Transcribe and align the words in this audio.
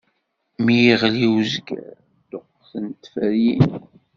Mi 0.63 0.75
iɣli 0.91 1.27
uzger, 1.35 1.85
ṭṭuqqtent 2.21 2.99
tferyin. 3.03 3.67